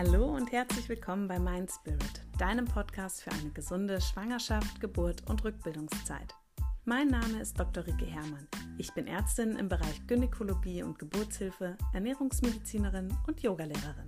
Hallo 0.00 0.26
und 0.26 0.52
herzlich 0.52 0.88
willkommen 0.88 1.26
bei 1.26 1.40
Mind 1.40 1.72
Spirit, 1.72 2.22
deinem 2.38 2.66
Podcast 2.66 3.20
für 3.20 3.32
eine 3.32 3.50
gesunde 3.50 4.00
Schwangerschaft, 4.00 4.80
Geburt 4.80 5.28
und 5.28 5.42
Rückbildungszeit. 5.42 6.36
Mein 6.84 7.08
Name 7.08 7.40
ist 7.40 7.58
Dr. 7.58 7.84
Rike 7.84 8.06
Herrmann. 8.06 8.46
Ich 8.78 8.94
bin 8.94 9.08
Ärztin 9.08 9.56
im 9.56 9.68
Bereich 9.68 10.06
Gynäkologie 10.06 10.84
und 10.84 11.00
Geburtshilfe, 11.00 11.76
Ernährungsmedizinerin 11.94 13.12
und 13.26 13.40
Yogalehrerin. 13.42 14.07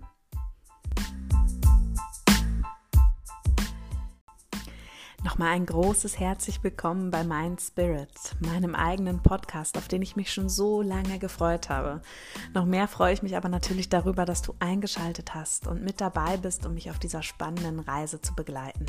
Nochmal 5.41 5.57
ein 5.57 5.65
großes 5.65 6.21
herzlich 6.21 6.63
willkommen 6.63 7.11
bei 7.11 7.25
Mind 7.25 7.63
Spirit, 7.63 8.11
meinem 8.41 8.75
eigenen 8.75 9.23
Podcast, 9.23 9.79
auf 9.79 9.89
den 9.89 10.03
ich 10.03 10.15
mich 10.15 10.31
schon 10.31 10.51
so 10.51 10.83
lange 10.83 11.19
gefreut 11.19 11.71
habe. 11.71 12.03
Noch 12.53 12.67
mehr 12.67 12.87
freue 12.87 13.15
ich 13.15 13.23
mich 13.23 13.39
aber 13.39 13.49
natürlich 13.49 13.89
darüber, 13.89 14.27
dass 14.27 14.43
du 14.43 14.55
eingeschaltet 14.59 15.35
hast 15.35 15.67
und 15.67 15.83
mit 15.83 16.03
dabei 16.03 16.37
bist, 16.37 16.67
um 16.67 16.75
mich 16.75 16.91
auf 16.91 16.99
dieser 16.99 17.23
spannenden 17.23 17.81
Reise 17.81 18.21
zu 18.21 18.35
begleiten. 18.35 18.85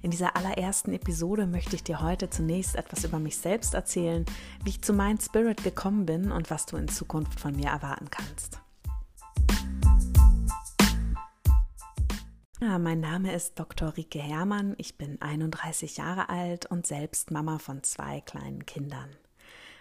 In 0.00 0.12
dieser 0.12 0.36
allerersten 0.36 0.92
Episode 0.92 1.48
möchte 1.48 1.74
ich 1.74 1.82
dir 1.82 2.02
heute 2.02 2.30
zunächst 2.30 2.76
etwas 2.76 3.02
über 3.02 3.18
mich 3.18 3.36
selbst 3.36 3.74
erzählen, 3.74 4.26
wie 4.62 4.70
ich 4.70 4.82
zu 4.82 4.92
Mind 4.92 5.24
Spirit 5.24 5.64
gekommen 5.64 6.06
bin 6.06 6.30
und 6.30 6.50
was 6.50 6.66
du 6.66 6.76
in 6.76 6.86
Zukunft 6.86 7.40
von 7.40 7.56
mir 7.56 7.70
erwarten 7.70 8.10
kannst. 8.12 8.60
Ja, 12.60 12.80
mein 12.80 12.98
Name 12.98 13.32
ist 13.32 13.56
Dr. 13.56 13.96
Rike 13.96 14.18
Herrmann. 14.18 14.74
Ich 14.78 14.98
bin 14.98 15.22
31 15.22 15.96
Jahre 15.98 16.28
alt 16.28 16.66
und 16.66 16.88
selbst 16.88 17.30
Mama 17.30 17.60
von 17.60 17.84
zwei 17.84 18.20
kleinen 18.20 18.66
Kindern. 18.66 19.10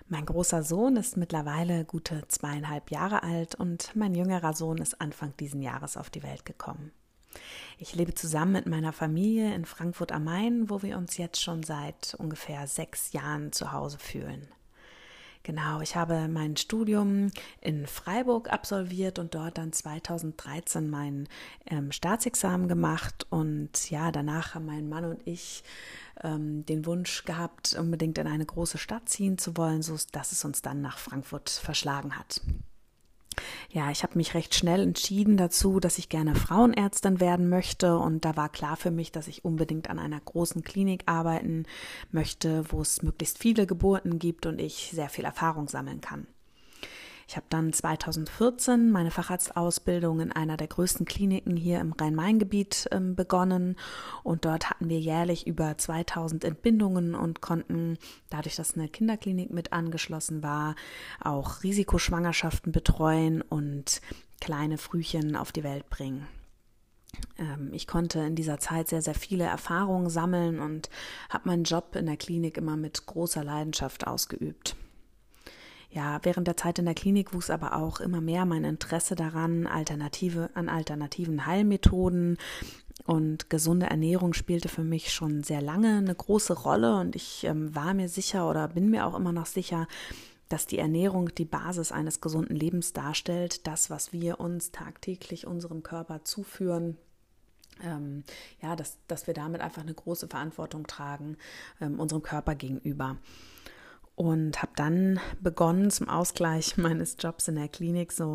Mein 0.10 0.28
großer 0.28 0.62
Sohn 0.62 0.96
ist 0.96 1.18
mittlerweile 1.18 1.86
gute 1.86 2.28
zweieinhalb 2.28 2.92
Jahre 2.92 3.24
alt 3.24 3.56
und 3.56 3.96
mein 3.96 4.14
jüngerer 4.14 4.54
Sohn 4.54 4.78
ist 4.78 5.02
Anfang 5.02 5.36
diesen 5.38 5.64
Jahres 5.64 5.98
auf 5.98 6.12
die 6.12 6.22
Welt 6.22 6.46
gekommen. 6.46 6.92
Ich 7.80 7.96
lebe 7.96 8.14
zusammen 8.14 8.52
mit 8.52 8.68
meiner 8.68 8.94
Familie 8.94 9.56
in 9.56 9.66
Frankfurt 9.66 10.12
am 10.12 10.26
Main, 10.26 10.70
wo 10.70 10.84
wir 10.84 11.00
uns 11.00 11.18
jetzt 11.18 11.42
schon 11.42 11.64
seit 11.64 12.14
ungefähr 12.20 12.68
sechs 12.68 13.12
Jahren 13.12 13.52
zu 13.52 13.72
Hause 13.72 13.98
fühlen. 13.98 14.48
Genau, 15.48 15.80
ich 15.80 15.96
habe 15.96 16.28
mein 16.28 16.58
Studium 16.58 17.32
in 17.62 17.88
Freiburg 17.88 18.52
absolviert 18.52 19.18
und 19.18 19.34
dort 19.34 19.58
dann 19.58 19.72
2013 19.72 20.90
mein 20.90 21.30
ähm, 21.68 21.94
Staatsexamen 21.94 22.68
gemacht. 22.68 23.26
Und 23.30 23.90
ja, 23.90 24.12
danach 24.12 24.56
haben 24.56 24.66
mein 24.66 24.90
Mann 24.90 25.06
und 25.06 25.26
ich 25.26 25.64
ähm, 26.22 26.66
den 26.66 26.86
Wunsch 26.86 27.24
gehabt, 27.24 27.78
unbedingt 27.80 28.18
in 28.18 28.28
eine 28.28 28.46
große 28.46 28.78
Stadt 28.78 29.08
ziehen 29.08 29.38
zu 29.38 29.56
wollen, 29.56 29.84
so 29.84 29.96
dass 30.12 30.34
es 30.34 30.44
uns 30.44 30.62
dann 30.62 30.82
nach 30.82 30.98
Frankfurt 30.98 31.50
verschlagen 31.50 32.18
hat 32.18 32.42
ja, 33.70 33.92
ich 33.92 34.04
habe 34.04 34.18
mich 34.18 34.34
recht 34.34 34.56
schnell 34.56 34.82
entschieden 34.82 35.38
dazu, 35.38 35.80
dass 35.80 35.98
ich 35.98 36.10
gerne 36.10 36.36
Frauenärztin 36.36 37.20
werden 37.20 37.50
möchte 37.50 37.98
und 37.98 38.26
da 38.26 38.36
war 38.36 38.50
klar 38.50 38.78
für 38.78 38.92
mich, 38.92 39.12
dass 39.12 39.28
ich 39.28 39.46
unbedingt 39.46 39.90
an 39.90 40.00
einer 40.00 40.20
großen 40.20 40.64
Klinik 40.64 41.04
arbeiten 41.06 41.66
möchte, 42.12 42.72
wo 42.72 42.82
es 42.82 43.02
möglichst 43.02 43.38
viele 43.38 43.68
Geburten 43.68 44.20
gibt 44.20 44.46
und 44.46 44.60
ich 44.60 44.92
sehr 44.94 45.10
viel 45.10 45.26
Erfahrung 45.26 45.68
sammeln 45.68 46.02
kann. 46.02 46.28
Ich 47.30 47.36
habe 47.36 47.46
dann 47.50 47.74
2014 47.74 48.90
meine 48.90 49.12
Facharztausbildung 49.12 50.22
in 50.22 50.32
einer 50.32 50.56
der 50.56 50.68
größten 50.68 51.06
Kliniken 51.06 51.58
hier 51.58 51.82
im 51.82 51.92
Rhein-Main-Gebiet 51.92 52.88
ähm, 52.92 53.16
begonnen. 53.16 53.76
Und 54.24 54.46
dort 54.46 54.70
hatten 54.70 54.88
wir 54.88 55.00
jährlich 55.00 55.46
über 55.46 55.78
2000 55.78 56.46
Entbindungen 56.46 57.16
und 57.16 57.42
konnten, 57.42 57.98
dadurch, 58.30 58.56
dass 58.56 58.76
eine 58.76 58.88
Kinderklinik 58.88 59.52
mit 59.52 59.74
angeschlossen 59.74 60.42
war, 60.42 60.76
auch 61.20 61.64
Risikoschwangerschaften 61.64 62.72
betreuen 62.72 63.42
und 63.42 64.02
kleine 64.40 64.78
Frühchen 64.78 65.36
auf 65.36 65.52
die 65.52 65.66
Welt 65.66 65.90
bringen. 65.90 66.28
Ähm, 67.38 67.72
ich 67.74 67.88
konnte 67.88 68.20
in 68.20 68.36
dieser 68.36 68.60
Zeit 68.60 68.88
sehr, 68.88 69.02
sehr 69.02 69.16
viele 69.16 69.44
Erfahrungen 69.44 70.10
sammeln 70.10 70.60
und 70.60 70.90
habe 71.28 71.50
meinen 71.50 71.66
Job 71.66 71.94
in 71.98 72.06
der 72.06 72.16
Klinik 72.16 72.56
immer 72.56 72.78
mit 72.78 73.06
großer 73.06 73.44
Leidenschaft 73.44 74.08
ausgeübt 74.08 74.78
ja, 75.90 76.20
während 76.24 76.48
der 76.48 76.58
Zeit 76.58 76.80
in 76.80 76.86
der 76.86 76.94
Klinik 76.94 77.34
wuchs 77.34 77.50
aber 77.50 77.76
auch 77.76 78.00
immer 78.00 78.22
mehr 78.22 78.46
mein 78.46 78.64
Interesse 78.64 79.16
daran, 79.16 79.68
Alternative, 79.68 80.50
an 80.54 80.70
alternativen 80.70 81.46
Heilmethoden. 81.46 82.38
Und 83.06 83.50
gesunde 83.50 83.86
Ernährung 83.86 84.34
spielte 84.34 84.68
für 84.68 84.84
mich 84.84 85.14
schon 85.14 85.44
sehr 85.44 85.62
lange 85.62 85.98
eine 85.98 86.14
große 86.16 86.54
Rolle. 86.54 87.00
Und 87.00 87.16
ich 87.16 87.46
ähm, 87.46 87.74
war 87.74 87.94
mir 87.94 88.10
sicher 88.10 88.50
oder 88.50 88.68
bin 88.70 88.90
mir 88.90 89.06
auch 89.06 89.16
immer 89.16 89.32
noch 89.32 89.46
sicher, 89.46 89.88
dass 90.50 90.66
die 90.66 90.80
Ernährung 90.80 91.34
die 91.34 91.46
Basis 91.46 91.92
eines 91.92 92.22
gesunden 92.22 92.56
Lebens 92.56 92.94
darstellt, 92.94 93.68
das, 93.68 93.90
was 93.90 94.14
wir 94.14 94.40
uns 94.40 94.72
tagtäglich 94.72 95.46
unserem 95.46 95.84
Körper 95.84 96.24
zuführen, 96.24 96.98
ähm, 97.84 98.24
ja, 98.62 98.76
dass, 98.76 98.98
dass 99.08 99.28
wir 99.28 99.34
damit 99.34 99.62
einfach 99.62 99.84
eine 99.84 99.94
große 99.94 100.28
Verantwortung 100.28 100.88
tragen 100.88 101.38
ähm, 101.80 102.00
unserem 102.00 102.24
Körper 102.24 102.56
gegenüber 102.56 103.18
und 104.18 104.64
habe 104.64 104.72
dann 104.76 105.20
begonnen, 105.42 105.92
zum 105.92 106.10
Ausgleich 106.10 106.76
meines 106.78 107.18
Jobs 107.20 107.48
in 107.48 107.56
der 107.56 107.68
Klinik 107.68 108.12
so 108.12 108.34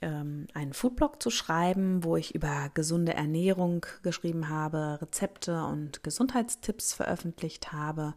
ähm, 0.00 0.46
einen 0.54 0.72
Foodblog 0.72 1.20
zu 1.20 1.28
schreiben, 1.28 2.04
wo 2.04 2.16
ich 2.16 2.36
über 2.36 2.70
gesunde 2.72 3.14
Ernährung 3.14 3.84
geschrieben 4.04 4.48
habe, 4.48 5.00
Rezepte 5.02 5.64
und 5.64 6.04
Gesundheitstipps 6.04 6.94
veröffentlicht 6.94 7.72
habe 7.72 8.14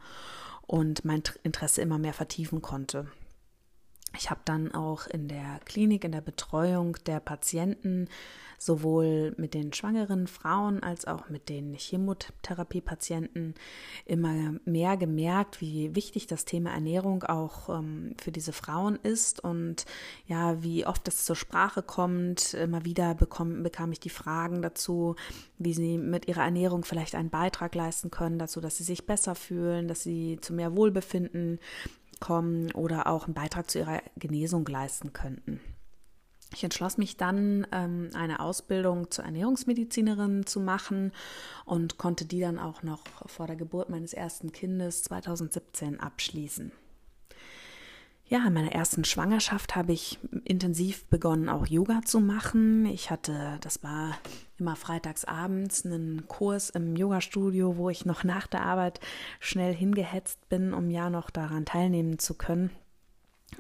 und 0.68 1.06
mein 1.06 1.24
Interesse 1.42 1.82
immer 1.82 1.98
mehr 1.98 2.14
vertiefen 2.14 2.62
konnte. 2.62 3.08
Ich 4.16 4.30
habe 4.30 4.42
dann 4.46 4.74
auch 4.74 5.08
in 5.08 5.28
der 5.28 5.60
Klinik, 5.66 6.04
in 6.04 6.12
der 6.12 6.22
Betreuung 6.22 6.98
der 7.06 7.20
Patienten 7.20 8.08
sowohl 8.58 9.36
mit 9.38 9.54
den 9.54 9.72
schwangeren 9.72 10.28
Frauen 10.28 10.82
als 10.82 11.06
auch 11.06 11.30
mit 11.30 11.48
den 11.50 11.76
Chemotherapiepatienten 11.76 13.54
immer 14.06 14.56
mehr 14.66 14.98
gemerkt, 14.98 15.62
wie 15.62 15.96
wichtig 15.96 16.26
das 16.28 16.46
Thema 16.46 16.72
Ernährung 16.72 17.24
auch 17.24 17.70
ähm, 17.70 18.16
für 18.20 18.32
diese 18.32 18.54
Frauen 18.54 18.98
ist 19.04 19.44
und 19.44 19.86
ja, 20.26 20.64
wie 20.64 20.88
oft 20.88 21.08
es 21.08 21.26
zur 21.26 21.36
Sprache 21.36 21.84
kommt. 21.84 22.56
Immer 22.56 22.84
wieder 22.84 23.14
bekomm, 23.14 23.62
bekam 23.62 23.92
ich 23.92 24.00
die 24.00 24.10
Fragen 24.10 24.62
dazu, 24.62 25.16
wie 25.60 25.74
sie 25.74 25.98
mit 25.98 26.28
ihrer 26.28 26.44
Ernährung 26.44 26.84
vielleicht 26.84 27.14
einen 27.14 27.30
Beitrag 27.30 27.76
leisten 27.76 28.10
können, 28.10 28.40
dazu, 28.40 28.60
dass 28.60 28.78
sie 28.78 28.84
sich 28.84 29.06
besser 29.06 29.36
fühlen, 29.36 29.88
dass 29.88 30.02
sie 30.02 30.40
zu 30.42 30.54
mehr 30.54 30.76
Wohlbefinden 30.76 31.60
kommen 32.20 32.72
oder 32.72 33.08
auch 33.08 33.26
einen 33.26 33.34
Beitrag 33.34 33.70
zu 33.70 33.80
ihrer 33.80 34.02
Genesung 34.18 34.66
leisten 34.66 35.14
könnten. 35.14 35.60
Ich 36.54 36.64
entschloss 36.64 36.98
mich 36.98 37.18
dann, 37.18 37.68
ähm, 37.72 38.10
eine 38.14 38.40
Ausbildung 38.40 39.12
zur 39.12 39.26
Ernährungsmedizinerin 39.26 40.46
zu 40.46 40.60
machen 40.60 41.12
und 41.66 41.98
konnte 41.98 42.26
die 42.26 42.40
dann 42.40 42.58
auch 42.58 42.84
noch 42.84 43.04
vor 43.26 43.48
der 43.48 43.58
Geburt 43.58 43.90
meines 43.90 44.14
ersten 44.14 44.52
Kindes 44.52 45.04
2017 45.04 46.00
abschließen. 46.00 46.72
Ja, 48.30 48.46
in 48.46 48.54
meiner 48.54 48.74
ersten 48.74 49.06
Schwangerschaft 49.06 49.78
habe 49.78 49.94
ich 49.94 50.20
intensiv 50.44 51.06
begonnen, 51.06 51.48
auch 51.48 51.66
Yoga 51.66 52.02
zu 52.04 52.20
machen. 52.20 52.86
Ich 52.86 53.10
hatte, 53.10 53.58
das 53.62 53.84
war 53.84 54.18
immer 54.58 54.76
freitags 54.76 55.24
abends, 55.24 55.86
einen 55.86 56.28
Kurs 56.28 56.70
im 56.70 56.98
Yoga-Studio, 56.98 57.78
wo 57.78 57.90
ich 57.90 58.06
noch 58.06 58.26
nach 58.26 58.46
der 58.48 58.64
Arbeit 58.64 59.00
schnell 59.40 59.74
hingehetzt 59.74 60.50
bin, 60.50 60.74
um 60.74 60.90
ja 60.90 61.10
noch 61.10 61.30
daran 61.30 61.64
teilnehmen 61.64 62.20
zu 62.20 62.34
können. 62.34 62.72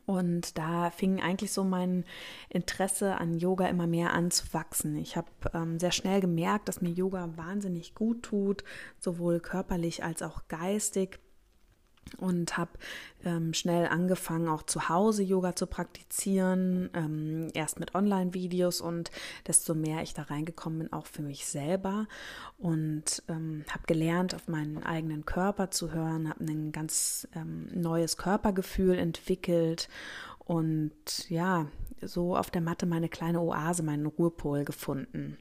Und 0.06 0.58
da 0.58 0.90
fing 0.90 1.22
eigentlich 1.22 1.54
so 1.54 1.64
mein 1.64 2.04
Interesse 2.50 3.16
an 3.16 3.38
Yoga 3.38 3.68
immer 3.68 3.88
mehr 3.88 4.12
an 4.12 4.32
zu 4.32 4.54
wachsen. 4.54 4.98
Ich 4.98 5.16
habe 5.16 5.30
ähm, 5.54 5.80
sehr 5.80 5.94
schnell 5.94 6.20
gemerkt, 6.20 6.68
dass 6.68 6.82
mir 6.82 6.92
Yoga 6.92 7.30
wahnsinnig 7.38 7.96
gut 7.96 8.24
tut, 8.24 8.66
sowohl 9.00 9.40
körperlich 9.40 10.04
als 10.04 10.22
auch 10.22 10.50
geistig 10.50 11.22
und 12.16 12.58
habe 12.58 12.72
ähm, 13.24 13.54
schnell 13.54 13.88
angefangen, 13.88 14.48
auch 14.48 14.64
zu 14.64 14.90
Hause 14.90 15.24
Yoga 15.24 15.56
zu 15.56 15.68
praktizieren, 15.68 16.90
ähm, 16.94 17.50
erst 17.54 17.80
mit 17.80 17.96
Online-Videos 17.96 18.82
und 18.82 19.12
desto 19.48 19.74
mehr 19.74 20.02
ich 20.02 20.14
da 20.14 20.24
reingekommen 20.24 20.80
bin, 20.80 20.94
auch 20.94 21.08
für 21.08 21.22
mich 21.22 21.46
selber 21.46 22.08
und 22.58 23.24
ähm, 23.28 23.66
habe 23.70 23.84
gelernt, 23.88 24.36
auf 24.36 24.48
meinen 24.48 24.84
eigenen 24.84 25.26
Körper 25.26 25.72
zu 25.72 25.92
hören, 25.92 26.30
habe 26.30 26.44
ein 26.44 26.72
ganz 26.72 27.28
ähm, 27.36 27.68
neues 27.74 28.18
Körpergefühl 28.18 28.98
entwickelt 28.98 29.90
und 30.40 31.30
ja, 31.30 31.68
so 32.02 32.38
auf 32.38 32.52
der 32.52 32.62
Matte 32.62 32.86
meine 32.86 33.10
kleine 33.10 33.42
Oase, 33.42 33.84
meinen 33.84 34.06
Ruhepol 34.06 34.64
gefunden. 34.64 35.38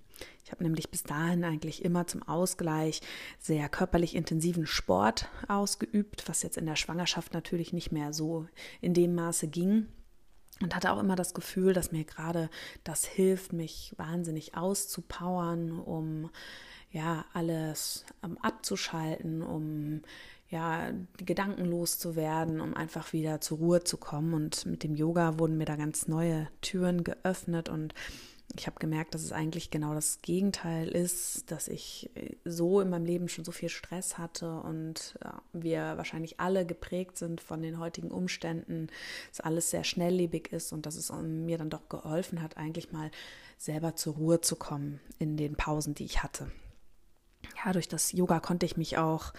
Ich 0.46 0.52
habe 0.52 0.62
nämlich 0.62 0.92
bis 0.92 1.02
dahin 1.02 1.42
eigentlich 1.42 1.84
immer 1.84 2.06
zum 2.06 2.22
Ausgleich 2.22 3.00
sehr 3.40 3.68
körperlich 3.68 4.14
intensiven 4.14 4.64
Sport 4.64 5.28
ausgeübt, 5.48 6.28
was 6.28 6.44
jetzt 6.44 6.56
in 6.56 6.66
der 6.66 6.76
Schwangerschaft 6.76 7.34
natürlich 7.34 7.72
nicht 7.72 7.90
mehr 7.90 8.12
so 8.12 8.46
in 8.80 8.94
dem 8.94 9.16
Maße 9.16 9.48
ging. 9.48 9.88
Und 10.62 10.76
hatte 10.76 10.92
auch 10.92 11.00
immer 11.00 11.16
das 11.16 11.34
Gefühl, 11.34 11.72
dass 11.72 11.90
mir 11.90 12.04
gerade 12.04 12.48
das 12.84 13.04
hilft, 13.04 13.52
mich 13.52 13.92
wahnsinnig 13.96 14.56
auszupowern, 14.56 15.80
um 15.80 16.30
ja 16.92 17.24
alles 17.32 18.04
um, 18.22 18.38
abzuschalten, 18.38 19.42
um 19.42 20.02
ja, 20.48 20.92
Gedanken 21.16 21.64
loszuwerden, 21.64 22.60
um 22.60 22.74
einfach 22.74 23.12
wieder 23.12 23.40
zur 23.40 23.58
Ruhe 23.58 23.82
zu 23.82 23.96
kommen. 23.96 24.32
Und 24.32 24.64
mit 24.64 24.84
dem 24.84 24.94
Yoga 24.94 25.40
wurden 25.40 25.58
mir 25.58 25.66
da 25.66 25.74
ganz 25.74 26.06
neue 26.06 26.46
Türen 26.60 27.02
geöffnet 27.02 27.68
und 27.68 27.94
Ich 28.54 28.66
habe 28.66 28.78
gemerkt, 28.78 29.14
dass 29.14 29.22
es 29.22 29.32
eigentlich 29.32 29.70
genau 29.70 29.92
das 29.92 30.20
Gegenteil 30.22 30.88
ist, 30.88 31.50
dass 31.50 31.68
ich 31.68 32.10
äh, 32.14 32.36
so 32.44 32.80
in 32.80 32.88
meinem 32.88 33.04
Leben 33.04 33.28
schon 33.28 33.44
so 33.44 33.52
viel 33.52 33.68
Stress 33.68 34.18
hatte 34.18 34.60
und 34.60 35.18
ja, 35.22 35.42
wir 35.52 35.96
wahrscheinlich 35.96 36.38
alle 36.40 36.64
geprägt 36.64 37.18
sind 37.18 37.40
von 37.40 37.60
den 37.60 37.78
heutigen 37.78 38.10
Umständen, 38.10 38.88
dass 39.30 39.40
alles 39.40 39.70
sehr 39.70 39.84
schnelllebig 39.84 40.52
ist 40.52 40.72
und 40.72 40.86
dass 40.86 40.96
es 40.96 41.12
mir 41.12 41.58
dann 41.58 41.70
doch 41.70 41.88
geholfen 41.88 42.40
hat, 42.42 42.56
eigentlich 42.56 42.92
mal 42.92 43.10
selber 43.58 43.96
zur 43.96 44.14
Ruhe 44.14 44.40
zu 44.40 44.56
kommen 44.56 45.00
in 45.18 45.36
den 45.36 45.56
Pausen, 45.56 45.94
die 45.94 46.04
ich 46.04 46.22
hatte. 46.22 46.50
Ja, 47.64 47.72
durch 47.72 47.88
das 47.88 48.12
Yoga 48.12 48.40
konnte 48.40 48.66
ich 48.66 48.76
mich 48.76 48.98
auch 48.98 49.32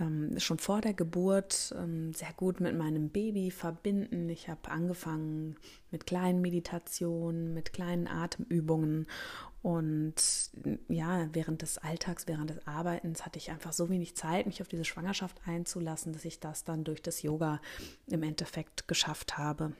ähm, 0.00 0.38
schon 0.38 0.58
vor 0.58 0.80
der 0.80 0.94
Geburt 0.94 1.74
ähm, 1.78 2.12
sehr 2.12 2.32
gut 2.36 2.60
mit 2.60 2.76
meinem 2.76 3.10
Baby 3.10 3.50
verbinden. 3.50 4.28
Ich 4.28 4.48
habe 4.48 4.70
angefangen 4.70 5.56
mit 5.90 6.06
kleinen 6.06 6.40
Meditationen, 6.40 7.54
mit 7.54 7.72
kleinen 7.72 8.08
Atemübungen 8.08 9.06
und 9.62 10.14
ja, 10.88 11.26
während 11.32 11.62
des 11.62 11.78
Alltags, 11.78 12.26
während 12.26 12.50
des 12.50 12.66
Arbeitens 12.66 13.24
hatte 13.24 13.38
ich 13.38 13.50
einfach 13.50 13.72
so 13.72 13.88
wenig 13.88 14.14
Zeit, 14.14 14.44
mich 14.44 14.60
auf 14.60 14.68
diese 14.68 14.84
Schwangerschaft 14.84 15.40
einzulassen, 15.46 16.12
dass 16.12 16.26
ich 16.26 16.38
das 16.38 16.64
dann 16.64 16.84
durch 16.84 17.00
das 17.00 17.22
Yoga 17.22 17.62
im 18.06 18.22
Endeffekt 18.22 18.88
geschafft 18.88 19.38
habe. 19.38 19.72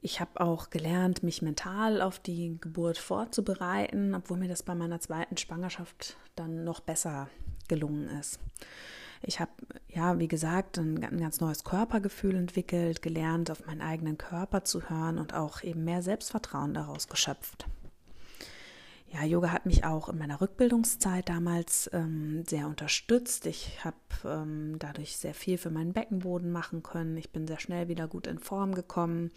Ich 0.00 0.20
habe 0.20 0.40
auch 0.40 0.70
gelernt, 0.70 1.22
mich 1.22 1.42
mental 1.42 2.00
auf 2.00 2.18
die 2.18 2.56
Geburt 2.60 2.96
vorzubereiten, 2.96 4.14
obwohl 4.14 4.38
mir 4.38 4.48
das 4.48 4.62
bei 4.62 4.74
meiner 4.74 5.00
zweiten 5.00 5.36
Schwangerschaft 5.36 6.16
dann 6.34 6.64
noch 6.64 6.80
besser 6.80 7.28
gelungen 7.68 8.08
ist. 8.18 8.38
Ich 9.22 9.40
habe, 9.40 9.50
ja, 9.88 10.18
wie 10.18 10.28
gesagt, 10.28 10.78
ein, 10.78 11.02
ein, 11.02 11.20
ganz 11.20 11.40
neues 11.40 11.64
Körpergefühl 11.64 12.36
entwickelt, 12.36 13.02
gelernt, 13.02 13.50
auf 13.50 13.66
meinen 13.66 13.82
eigenen 13.82 14.16
Körper 14.16 14.64
zu 14.64 14.88
hören 14.88 15.18
und 15.18 15.34
auch 15.34 15.62
eben 15.62 15.84
mehr 15.84 16.02
Selbstvertrauen 16.02 16.74
daraus 16.74 17.08
geschöpft. 17.08 17.66
Ja, 19.10 19.24
Yoga 19.24 19.52
hat 19.52 19.64
mich 19.64 19.84
auch 19.84 20.10
in 20.10 20.18
meiner 20.18 20.40
Rückbildungszeit 20.42 21.30
damals 21.30 21.88
ähm, 21.94 22.44
sehr 22.46 22.66
unterstützt. 22.66 23.46
Ich 23.46 23.82
habe 23.82 23.96
ähm, 24.24 24.76
dadurch 24.78 25.16
sehr 25.16 25.32
viel 25.32 25.56
für 25.56 25.70
meinen 25.70 25.94
Beckenboden 25.94 26.52
machen 26.52 26.82
können. 26.82 27.16
Ich 27.16 27.30
bin 27.30 27.46
sehr 27.46 27.58
schnell 27.58 27.88
wieder 27.88 28.06
gut 28.06 28.26
in 28.26 28.38
Form 28.38 28.74
gekommen 28.74 29.30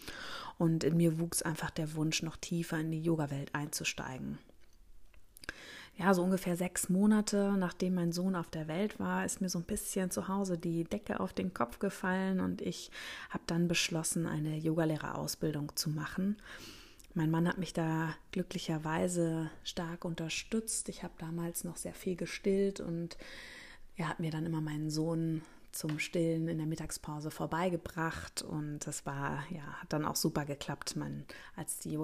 und 0.58 0.84
in 0.84 0.98
mir 0.98 1.18
wuchs 1.18 1.40
einfach 1.40 1.70
der 1.70 1.94
Wunsch, 1.94 2.22
noch 2.22 2.36
tiefer 2.36 2.78
in 2.80 2.90
die 2.90 3.02
Yoga-Welt 3.02 3.54
einzusteigen 3.54 4.38
ja, 5.96 6.14
so 6.14 6.22
ungefähr 6.22 6.56
sechs 6.56 6.88
Monate 6.88 7.52
nachdem 7.58 7.94
mein 7.94 8.12
Sohn 8.12 8.34
auf 8.34 8.50
der 8.50 8.66
Welt 8.66 8.98
war, 8.98 9.24
ist 9.24 9.40
mir 9.40 9.48
so 9.48 9.58
ein 9.58 9.64
bisschen 9.64 10.10
zu 10.10 10.28
Hause 10.28 10.56
die 10.58 10.84
Decke 10.84 11.20
auf 11.20 11.32
den 11.32 11.52
Kopf 11.52 11.78
gefallen 11.78 12.40
und 12.40 12.62
ich 12.62 12.90
habe 13.30 13.44
dann 13.46 13.68
beschlossen, 13.68 14.26
eine 14.26 14.56
Yogalehrerausbildung 14.56 15.76
zu 15.76 15.90
machen. 15.90 16.36
Mein 17.14 17.30
Mann 17.30 17.46
hat 17.46 17.58
mich 17.58 17.74
da 17.74 18.14
glücklicherweise 18.30 19.50
stark 19.64 20.06
unterstützt. 20.06 20.88
Ich 20.88 21.02
habe 21.02 21.12
damals 21.18 21.62
noch 21.62 21.76
sehr 21.76 21.92
viel 21.92 22.16
gestillt 22.16 22.80
und 22.80 23.18
er 23.96 24.08
hat 24.08 24.18
mir 24.18 24.30
dann 24.30 24.46
immer 24.46 24.62
meinen 24.62 24.88
Sohn 24.88 25.42
zum 25.72 25.98
Stillen 25.98 26.48
in 26.48 26.58
der 26.58 26.66
Mittagspause 26.66 27.30
vorbeigebracht 27.30 28.42
und 28.42 28.80
das 28.86 29.04
war 29.04 29.44
ja 29.50 29.62
hat 29.80 29.92
dann 29.92 30.06
auch 30.06 30.16
super 30.16 30.46
geklappt. 30.46 30.96
Man, 30.96 31.24
als 31.54 31.78
die 31.78 31.98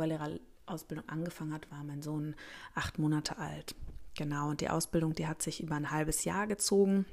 Yogalehrer-Ausbildung 0.68 1.08
angefangen 1.08 1.52
hat, 1.52 1.70
war 1.70 1.82
mein 1.84 2.02
Sohn 2.02 2.34
acht 2.74 2.98
Monate 2.98 3.38
alt. 3.38 3.74
Genau, 4.16 4.50
und 4.50 4.60
die 4.60 4.68
Ausbildung, 4.68 5.14
die 5.14 5.26
hat 5.26 5.42
sich 5.42 5.62
über 5.62 5.76
ein 5.76 5.90
halbes 5.90 6.24
Jahr 6.24 6.46
gezogen. 6.46 7.06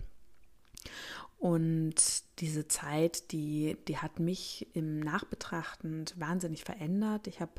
Und 1.37 1.95
diese 2.39 2.67
Zeit, 2.67 3.31
die, 3.31 3.77
die 3.87 3.97
hat 3.97 4.19
mich 4.19 4.67
im 4.73 4.99
Nachbetrachtend 4.99 6.19
wahnsinnig 6.19 6.63
verändert. 6.63 7.27
Ich 7.27 7.39
habe 7.39 7.51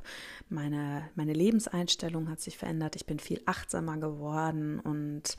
meine, 0.48 1.08
meine 1.14 1.34
Lebenseinstellung 1.34 2.28
hat 2.28 2.40
sich 2.40 2.58
verändert. 2.58 2.96
Ich 2.96 3.06
bin 3.06 3.20
viel 3.20 3.40
achtsamer 3.46 3.98
geworden 3.98 4.80
und 4.80 5.36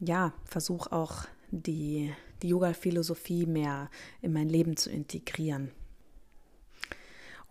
ja, 0.00 0.32
versuche 0.44 0.90
auch 0.92 1.26
die, 1.50 2.12
die 2.42 2.48
Yoga-Philosophie 2.48 3.46
mehr 3.46 3.90
in 4.22 4.32
mein 4.32 4.48
Leben 4.48 4.76
zu 4.76 4.90
integrieren. 4.90 5.70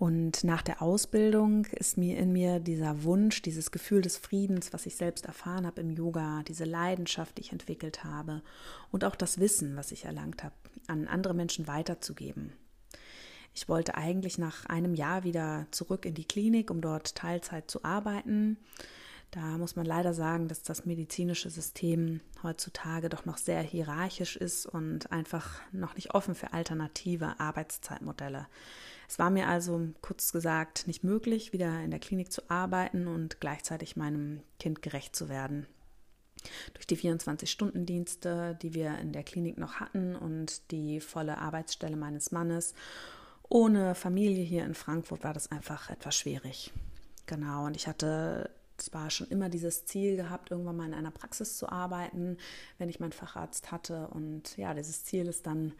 Und 0.01 0.43
nach 0.43 0.63
der 0.63 0.81
Ausbildung 0.81 1.67
ist 1.67 1.95
mir 1.95 2.17
in 2.17 2.33
mir 2.33 2.59
dieser 2.59 3.03
Wunsch, 3.03 3.43
dieses 3.43 3.69
Gefühl 3.69 4.01
des 4.01 4.17
Friedens, 4.17 4.73
was 4.73 4.87
ich 4.87 4.95
selbst 4.95 5.27
erfahren 5.27 5.67
habe 5.67 5.81
im 5.81 5.91
Yoga, 5.91 6.41
diese 6.47 6.65
Leidenschaft, 6.65 7.37
die 7.37 7.41
ich 7.41 7.51
entwickelt 7.51 8.03
habe 8.03 8.41
und 8.89 9.05
auch 9.05 9.15
das 9.15 9.39
Wissen, 9.39 9.75
was 9.75 9.91
ich 9.91 10.05
erlangt 10.05 10.43
habe, 10.43 10.55
an 10.87 11.07
andere 11.07 11.35
Menschen 11.35 11.67
weiterzugeben. 11.67 12.51
Ich 13.53 13.69
wollte 13.69 13.93
eigentlich 13.93 14.39
nach 14.39 14.65
einem 14.65 14.95
Jahr 14.95 15.23
wieder 15.23 15.67
zurück 15.69 16.07
in 16.07 16.15
die 16.15 16.25
Klinik, 16.25 16.71
um 16.71 16.81
dort 16.81 17.13
Teilzeit 17.13 17.69
zu 17.69 17.83
arbeiten. 17.83 18.57
Da 19.31 19.57
muss 19.57 19.77
man 19.77 19.85
leider 19.85 20.13
sagen, 20.13 20.49
dass 20.49 20.61
das 20.61 20.85
medizinische 20.85 21.49
System 21.49 22.19
heutzutage 22.43 23.07
doch 23.07 23.23
noch 23.25 23.37
sehr 23.37 23.61
hierarchisch 23.61 24.35
ist 24.35 24.65
und 24.65 25.11
einfach 25.13 25.61
noch 25.71 25.95
nicht 25.95 26.13
offen 26.13 26.35
für 26.35 26.51
alternative 26.51 27.39
Arbeitszeitmodelle. 27.39 28.47
Es 29.07 29.19
war 29.19 29.29
mir 29.29 29.47
also 29.47 29.87
kurz 30.01 30.33
gesagt 30.33 30.85
nicht 30.85 31.05
möglich, 31.05 31.53
wieder 31.53 31.81
in 31.81 31.91
der 31.91 32.01
Klinik 32.01 32.31
zu 32.31 32.49
arbeiten 32.49 33.07
und 33.07 33.39
gleichzeitig 33.39 33.95
meinem 33.95 34.41
Kind 34.59 34.81
gerecht 34.81 35.15
zu 35.15 35.29
werden. 35.29 35.65
Durch 36.73 36.87
die 36.87 36.97
24-Stunden-Dienste, 36.97 38.57
die 38.61 38.73
wir 38.73 38.97
in 38.97 39.13
der 39.13 39.23
Klinik 39.23 39.57
noch 39.57 39.75
hatten 39.75 40.15
und 40.15 40.71
die 40.71 40.99
volle 40.99 41.37
Arbeitsstelle 41.37 41.95
meines 41.95 42.31
Mannes, 42.31 42.73
ohne 43.47 43.95
Familie 43.95 44.43
hier 44.43 44.65
in 44.65 44.75
Frankfurt 44.75 45.23
war 45.23 45.33
das 45.33 45.51
einfach 45.51 45.89
etwas 45.89 46.17
schwierig. 46.17 46.73
Genau, 47.27 47.65
und 47.65 47.75
ich 47.75 47.87
hatte 47.87 48.49
zwar 48.81 49.09
schon 49.09 49.27
immer 49.27 49.49
dieses 49.49 49.85
Ziel 49.85 50.15
gehabt, 50.15 50.51
irgendwann 50.51 50.77
mal 50.77 50.87
in 50.87 50.93
einer 50.93 51.11
Praxis 51.11 51.57
zu 51.57 51.69
arbeiten, 51.69 52.37
wenn 52.77 52.89
ich 52.89 52.99
meinen 52.99 53.11
Facharzt 53.11 53.71
hatte. 53.71 54.07
Und 54.09 54.57
ja, 54.57 54.73
dieses 54.73 55.03
Ziel 55.03 55.27
ist 55.27 55.47
dann 55.47 55.73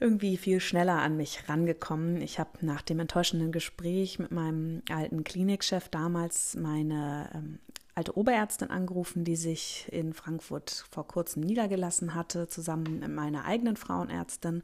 irgendwie 0.00 0.36
viel 0.36 0.60
schneller 0.60 1.00
an 1.00 1.16
mich 1.16 1.48
rangekommen. 1.48 2.20
Ich 2.20 2.38
habe 2.38 2.50
nach 2.60 2.82
dem 2.82 3.00
enttäuschenden 3.00 3.52
Gespräch 3.52 4.18
mit 4.18 4.30
meinem 4.30 4.82
alten 4.90 5.24
Klinikchef 5.24 5.88
damals 5.88 6.54
meine 6.54 7.30
ähm, 7.34 7.58
alte 7.94 8.16
Oberärztin 8.16 8.70
angerufen, 8.70 9.24
die 9.24 9.34
sich 9.34 9.88
in 9.90 10.12
Frankfurt 10.12 10.84
vor 10.88 11.06
kurzem 11.08 11.42
niedergelassen 11.42 12.14
hatte, 12.14 12.46
zusammen 12.46 13.00
mit 13.00 13.10
meiner 13.10 13.44
eigenen 13.44 13.76
Frauenärztin. 13.76 14.62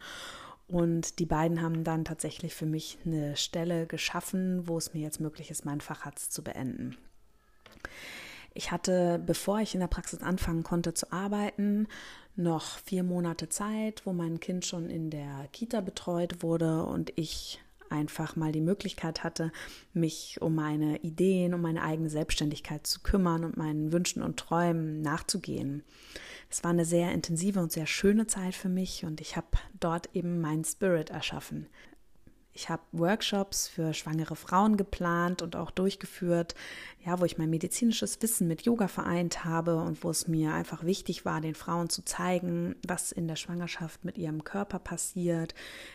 Und 0.68 1.18
die 1.18 1.26
beiden 1.26 1.60
haben 1.60 1.84
dann 1.84 2.04
tatsächlich 2.04 2.54
für 2.54 2.66
mich 2.66 2.98
eine 3.04 3.36
Stelle 3.36 3.86
geschaffen, 3.86 4.66
wo 4.68 4.78
es 4.78 4.94
mir 4.94 5.00
jetzt 5.00 5.20
möglich 5.20 5.50
ist, 5.50 5.64
meinen 5.64 5.80
Facharzt 5.80 6.32
zu 6.32 6.42
beenden. 6.42 6.96
Ich 8.54 8.70
hatte, 8.70 9.20
bevor 9.24 9.60
ich 9.60 9.74
in 9.74 9.80
der 9.80 9.88
Praxis 9.88 10.22
anfangen 10.22 10.62
konnte 10.62 10.94
zu 10.94 11.12
arbeiten, 11.12 11.88
noch 12.36 12.78
vier 12.78 13.02
Monate 13.02 13.48
Zeit, 13.48 14.02
wo 14.04 14.12
mein 14.12 14.40
Kind 14.40 14.64
schon 14.64 14.90
in 14.90 15.10
der 15.10 15.48
Kita 15.52 15.80
betreut 15.80 16.42
wurde 16.42 16.84
und 16.84 17.12
ich 17.16 17.60
einfach 17.90 18.36
mal 18.36 18.52
die 18.52 18.60
Möglichkeit 18.60 19.24
hatte, 19.24 19.52
mich 19.92 20.40
um 20.40 20.54
meine 20.54 20.98
Ideen, 20.98 21.54
um 21.54 21.60
meine 21.60 21.82
eigene 21.82 22.10
Selbstständigkeit 22.10 22.86
zu 22.86 23.00
kümmern 23.00 23.44
und 23.44 23.56
meinen 23.56 23.92
Wünschen 23.92 24.22
und 24.22 24.38
Träumen 24.38 25.00
nachzugehen. 25.02 25.84
Es 26.50 26.62
war 26.64 26.70
eine 26.70 26.84
sehr 26.84 27.12
intensive 27.12 27.60
und 27.60 27.72
sehr 27.72 27.86
schöne 27.86 28.26
Zeit 28.26 28.54
für 28.54 28.68
mich 28.68 29.04
und 29.04 29.20
ich 29.20 29.36
habe 29.36 29.46
dort 29.78 30.14
eben 30.14 30.40
meinen 30.40 30.64
Spirit 30.64 31.10
erschaffen. 31.10 31.66
Ich 32.56 32.68
habe 32.68 32.82
Workshops 32.92 33.66
für 33.66 33.92
schwangere 33.94 34.36
Frauen 34.36 34.76
geplant 34.76 35.42
und 35.42 35.56
auch 35.56 35.72
durchgeführt, 35.72 36.54
ja, 37.04 37.18
wo 37.18 37.24
ich 37.24 37.36
mein 37.36 37.50
medizinisches 37.50 38.22
Wissen 38.22 38.46
mit 38.46 38.62
Yoga 38.62 38.86
vereint 38.86 39.44
habe 39.44 39.76
und 39.78 40.04
wo 40.04 40.10
es 40.10 40.28
mir 40.28 40.54
einfach 40.54 40.84
wichtig 40.84 41.24
war, 41.24 41.40
den 41.40 41.56
Frauen 41.56 41.90
zu 41.90 42.04
zeigen, 42.04 42.76
was 42.86 43.10
in 43.10 43.26
der 43.26 43.34
Schwangerschaft 43.34 44.04
mit 44.04 44.18
ihrem 44.18 44.44
Körper 44.44 44.78
passiert, 44.78 45.52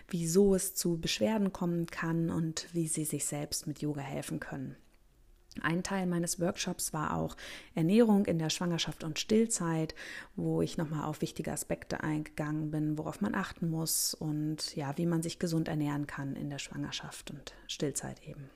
wieso 0.10 0.54
es 0.54 0.75
zu 0.75 1.00
Beschwerden 1.00 1.54
kommen 1.54 1.86
kann 1.86 2.30
und 2.30 2.68
wie 2.74 2.89
sie 2.89 3.06
sich 3.06 3.25
selbst 3.25 3.66
mit 3.66 3.82
Yoga 3.82 4.01
helfen 4.01 4.42
können. 4.42 4.75
Ein 5.62 5.84
Teil 5.84 6.06
meines 6.06 6.39
Workshops 6.39 6.94
war 6.94 7.16
auch 7.16 7.36
Ernährung 7.75 8.25
in 8.25 8.39
der 8.39 8.50
Schwangerschaft 8.50 9.04
und 9.04 9.20
Stillzeit, 9.20 9.96
wo 10.36 10.62
ich 10.62 10.78
nochmal 10.78 11.06
auf 11.06 11.22
wichtige 11.22 11.51
Aspekte 11.51 12.04
eingegangen 12.04 12.72
bin, 12.72 12.98
worauf 12.98 13.22
man 13.22 13.36
achten 13.36 13.70
muss 13.70 14.13
und 14.13 14.75
ja, 14.75 14.98
wie 14.98 15.06
man 15.06 15.22
sich 15.22 15.39
gesund 15.39 15.68
ernähren 15.68 16.08
kann 16.08 16.36
in 16.36 16.50
der 16.50 16.60
Schwangerschaft 16.60 17.32
und 17.32 17.54
Stillzeit 17.68 18.25
eben. 18.28 18.50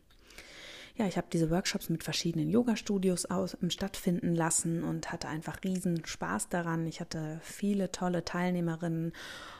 Ja, 0.95 1.07
ich 1.07 1.17
habe 1.17 1.25
diese 1.33 1.49
Workshops 1.49 1.89
mit 1.89 2.03
verschiedenen 2.03 2.51
Yoga-Studios 2.51 3.27
stattfinden 3.69 4.35
lassen 4.35 4.83
und 4.83 5.11
hatte 5.11 5.27
einfach 5.27 5.63
riesen 5.63 6.05
Spaß 6.05 6.49
daran. 6.49 6.85
Ich 6.85 7.01
hatte 7.01 7.39
viele 7.41 7.91
tolle 7.91 8.23
Teilnehmerinnen 8.23 9.11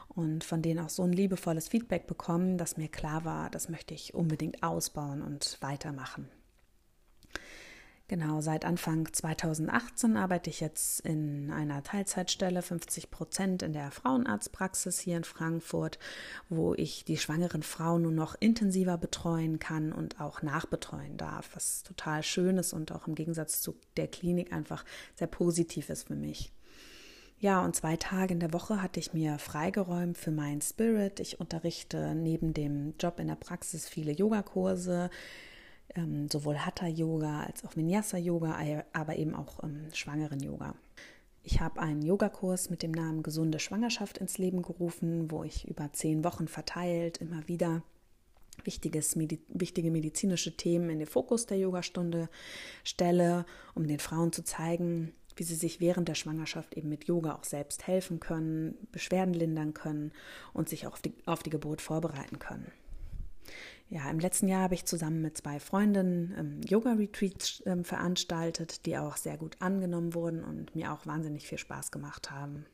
und 0.09 0.43
von 0.43 0.61
denen 0.61 0.85
auch 0.85 0.89
so 0.89 1.01
ein 1.01 1.11
liebevolles 1.11 1.69
Feedback 1.69 2.05
bekommen, 2.05 2.59
dass 2.59 2.77
mir 2.77 2.87
klar 2.87 3.25
war, 3.25 3.49
das 3.49 3.67
möchte 3.67 3.95
ich 3.95 4.13
unbedingt 4.13 4.61
ausbauen 4.61 5.23
und 5.23 5.57
weitermachen. 5.59 6.29
Genau, 8.09 8.41
seit 8.41 8.65
Anfang 8.65 9.07
2018 9.11 10.17
arbeite 10.17 10.49
ich 10.49 10.59
jetzt 10.59 10.99
in 11.01 11.49
einer 11.51 11.83
Teilzeitstelle, 11.83 12.61
50 12.61 13.09
Prozent 13.09 13.63
in 13.63 13.71
der 13.71 13.91
Frauenarztpraxis 13.91 14.99
hier 14.99 15.15
in 15.15 15.23
Frankfurt, 15.23 15.99
wo 16.49 16.73
ich 16.73 17.05
die 17.05 17.17
schwangeren 17.17 17.63
Frauen 17.63 18.01
nur 18.01 18.11
noch 18.11 18.35
intensiver 18.39 18.97
betreuen 18.97 19.57
kann 19.57 19.93
und 19.93 20.19
auch 20.19 20.41
nachbetreuen 20.41 21.15
darf, 21.15 21.55
was 21.55 21.83
total 21.83 22.23
schön 22.23 22.57
ist 22.57 22.73
und 22.73 22.91
auch 22.91 23.07
im 23.07 23.15
Gegensatz 23.15 23.61
zu 23.61 23.77
der 23.95 24.09
Klinik 24.09 24.51
einfach 24.51 24.83
sehr 25.15 25.27
positiv 25.27 25.89
ist 25.89 26.07
für 26.07 26.15
mich. 26.15 26.51
Ja, 27.39 27.63
und 27.63 27.75
zwei 27.75 27.95
Tage 27.95 28.33
in 28.33 28.39
der 28.41 28.53
Woche 28.53 28.81
hatte 28.81 28.99
ich 28.99 29.13
mir 29.13 29.39
freigeräumt 29.39 30.17
für 30.17 30.31
mein 30.31 30.61
Spirit. 30.61 31.21
Ich 31.21 31.39
unterrichte 31.39 32.15
neben 32.15 32.53
dem 32.53 32.95
Job 32.99 33.19
in 33.19 33.27
der 33.27 33.35
Praxis 33.35 33.87
viele 33.87 34.11
Yogakurse 34.11 35.09
ähm, 35.95 36.29
sowohl 36.29 36.57
Hatha-Yoga 36.57 37.43
als 37.43 37.63
auch 37.65 37.75
Vinyasa-Yoga, 37.75 38.57
aber 38.93 39.15
eben 39.15 39.35
auch 39.35 39.63
ähm, 39.63 39.87
Schwangeren-Yoga. 39.93 40.75
Ich 41.43 41.59
habe 41.59 41.81
einen 41.81 42.01
Yogakurs 42.01 42.69
mit 42.69 42.83
dem 42.83 42.91
Namen 42.91 43.21
Gesunde 43.21 43.59
Schwangerschaft 43.59 44.17
ins 44.17 44.37
Leben 44.37 44.61
gerufen, 44.61 45.29
wo 45.29 45.43
ich 45.43 45.67
über 45.67 45.91
zehn 45.91 46.23
Wochen 46.23 46.47
verteilt 46.47 47.17
immer 47.17 47.47
wieder 47.47 47.83
wichtiges, 48.63 49.15
Medi 49.15 49.41
wichtige 49.49 49.91
medizinische 49.91 50.55
Themen 50.55 50.89
in 50.89 50.99
den 50.99 51.07
Fokus 51.07 51.45
der 51.45 51.57
Yogastunde 51.57 52.29
stelle, 52.83 53.45
um 53.75 53.87
den 53.87 53.99
Frauen 53.99 54.31
zu 54.31 54.43
zeigen, 54.43 55.13
wie 55.35 55.43
sie 55.43 55.55
sich 55.55 55.81
während 55.81 56.07
der 56.07 56.15
Schwangerschaft 56.15 56.77
eben 56.77 56.87
mit 56.87 57.05
Yoga 57.05 57.35
auch 57.35 57.43
selbst 57.43 57.87
helfen 57.87 58.19
können, 58.21 58.75
Beschwerden 58.91 59.33
lindern 59.33 59.73
können 59.73 60.13
und 60.53 60.69
sich 60.69 60.87
auch 60.87 60.93
auf 60.93 61.01
die, 61.01 61.13
auf 61.25 61.43
die 61.43 61.49
Geburt 61.49 61.81
vorbereiten 61.81 62.39
können 62.39 62.71
ja, 63.89 64.09
im 64.09 64.19
letzten 64.19 64.47
Jahr 64.47 64.63
habe 64.63 64.73
ich 64.73 64.85
zusammen 64.85 65.21
mit 65.21 65.37
zwei 65.37 65.59
Freundinnen 65.59 66.33
ähm, 66.37 66.61
Yoga-Retreats 66.67 67.63
ähm, 67.65 67.83
veranstaltet, 67.83 68.85
die 68.85 68.97
auch 68.97 69.17
sehr 69.17 69.37
gut 69.37 69.57
angenommen 69.59 70.13
wurden 70.13 70.43
und 70.43 70.75
mir 70.75 70.91
auch 70.93 71.05
wahnsinnig 71.05 71.47
viel 71.47 71.57
Spaß 71.57 71.91
gemacht 71.91 72.31
haben. 72.31 72.65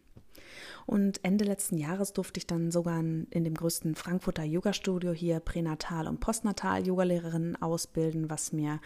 Und 0.85 1.23
Ende 1.23 1.45
letzten 1.45 1.77
Jahres 1.77 2.13
durfte 2.13 2.39
ich 2.39 2.47
dann 2.47 2.71
sogar 2.71 2.99
in 2.99 3.27
dem 3.31 3.53
größten 3.53 3.95
Frankfurter 3.95 4.43
Yoga-Studio 4.43 5.11
hier 5.11 5.39
Pränatal- 5.39 6.07
und 6.07 6.19
Postnatal-Yogalehrerinnen 6.19 7.61
ausbilden, 7.61 8.29
was 8.29 8.53
mir, 8.53 8.79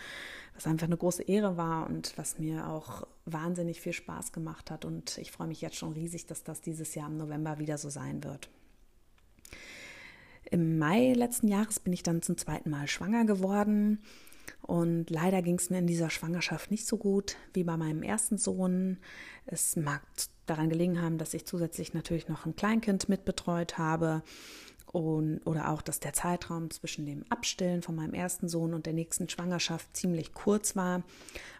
was 0.53 0.67
einfach 0.67 0.87
eine 0.87 0.97
große 0.97 1.23
Ehre 1.23 1.57
war 1.57 1.87
und 1.87 2.13
was 2.17 2.39
mir 2.39 2.67
auch 2.67 3.07
wahnsinnig 3.25 3.79
viel 3.79 3.93
Spaß 3.93 4.31
gemacht 4.31 4.71
hat. 4.71 4.85
Und 4.85 5.17
ich 5.17 5.31
freue 5.31 5.47
mich 5.47 5.61
jetzt 5.61 5.77
schon 5.77 5.93
riesig, 5.93 6.25
dass 6.25 6.43
das 6.43 6.61
dieses 6.61 6.95
Jahr 6.95 7.09
im 7.09 7.17
November 7.17 7.59
wieder 7.59 7.77
so 7.77 7.89
sein 7.89 8.23
wird. 8.23 8.49
Im 10.53 10.77
Mai 10.77 11.13
letzten 11.13 11.47
Jahres 11.47 11.79
bin 11.79 11.93
ich 11.93 12.03
dann 12.03 12.21
zum 12.21 12.37
zweiten 12.37 12.69
Mal 12.69 12.87
schwanger 12.87 13.25
geworden. 13.25 14.03
Und 14.61 15.09
leider 15.09 15.41
ging 15.41 15.55
es 15.55 15.71
mir 15.71 15.79
in 15.79 15.87
dieser 15.87 16.11
Schwangerschaft 16.11 16.69
nicht 16.69 16.85
so 16.85 16.97
gut 16.97 17.37
wie 17.55 17.63
bei 17.63 17.75
meinem 17.75 18.03
ersten 18.03 18.37
Sohn. 18.37 18.99
Es 19.47 19.75
mag 19.75 20.03
daran 20.45 20.69
gelegen 20.69 21.01
haben, 21.01 21.17
dass 21.17 21.33
ich 21.33 21.47
zusätzlich 21.47 21.95
natürlich 21.95 22.27
noch 22.27 22.45
ein 22.45 22.55
Kleinkind 22.55 23.09
mitbetreut 23.09 23.79
habe. 23.79 24.21
Und, 24.91 25.39
oder 25.45 25.71
auch, 25.71 25.81
dass 25.81 25.99
der 25.99 26.13
Zeitraum 26.13 26.69
zwischen 26.69 27.07
dem 27.07 27.25
Abstillen 27.29 27.81
von 27.81 27.95
meinem 27.95 28.13
ersten 28.13 28.47
Sohn 28.47 28.75
und 28.75 28.85
der 28.85 28.93
nächsten 28.93 29.27
Schwangerschaft 29.29 29.97
ziemlich 29.97 30.35
kurz 30.35 30.75
war. 30.75 31.01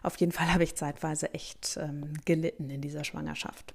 Auf 0.04 0.20
jeden 0.20 0.30
Fall 0.30 0.54
habe 0.54 0.62
ich 0.62 0.76
zeitweise 0.76 1.34
echt 1.34 1.80
ähm, 1.82 2.12
gelitten 2.26 2.70
in 2.70 2.80
dieser 2.80 3.02
Schwangerschaft. 3.02 3.74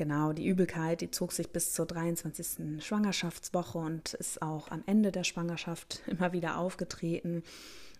Genau, 0.00 0.32
die 0.32 0.46
Übelkeit, 0.46 1.02
die 1.02 1.10
zog 1.10 1.30
sich 1.30 1.50
bis 1.50 1.74
zur 1.74 1.84
23. 1.84 2.82
Schwangerschaftswoche 2.82 3.76
und 3.76 4.14
ist 4.14 4.40
auch 4.40 4.70
am 4.70 4.82
Ende 4.86 5.12
der 5.12 5.24
Schwangerschaft 5.24 6.00
immer 6.06 6.32
wieder 6.32 6.56
aufgetreten. 6.56 7.42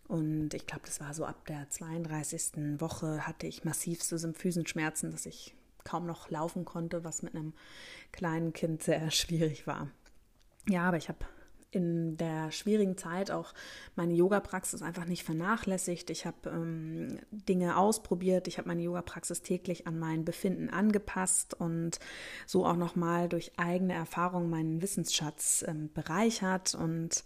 Und 0.09 0.54
ich 0.54 0.66
glaube, 0.66 0.87
das 0.87 0.99
war 1.00 1.12
so 1.12 1.26
ab 1.26 1.45
der 1.45 1.69
32. 1.69 2.80
Woche 2.80 3.26
hatte 3.26 3.47
ich 3.47 3.66
massivste 3.66 4.16
Symphysenschmerzen, 4.16 5.11
dass 5.11 5.26
ich 5.26 5.54
kaum 5.85 6.07
noch 6.07 6.30
laufen 6.30 6.64
konnte, 6.64 7.04
was 7.04 7.21
mit 7.21 7.35
einem 7.35 7.52
kleinen 8.12 8.54
Kind 8.54 8.83
sehr 8.83 9.11
schwierig 9.11 9.66
war. 9.66 9.90
Ja, 10.71 10.88
aber 10.88 10.97
ich 10.97 11.11
habe 11.11 11.19
in 11.71 12.17
der 12.17 12.50
schwierigen 12.50 12.97
Zeit 12.97 13.31
auch 13.31 13.53
meine 13.95 14.15
Yoga-Praxis 14.15 14.83
einfach 14.83 15.05
nicht 15.05 15.25
vernachlässigt. 15.25 16.11
Ich 16.11 16.27
habe 16.27 16.50
ähm, 16.50 17.19
Dinge 17.31 17.77
ausprobiert. 17.77 18.49
Ich 18.49 18.59
habe 18.59 18.69
meine 18.69 18.83
Yoga-Praxis 18.83 19.43
täglich 19.43 19.87
an 19.87 19.99
mein 19.99 20.25
Befinden 20.25 20.69
angepasst 20.69 21.55
und 21.55 21.99
so 22.47 22.67
auch 22.67 22.77
nochmal 22.77 23.29
durch 23.29 23.53
eigene 23.57 23.95
Erfahrung 23.95 24.50
meinen 24.50 24.83
Wissensschatz 24.83 25.65
ähm, 25.67 25.91
bereichert 25.93 26.75
und 26.75 27.25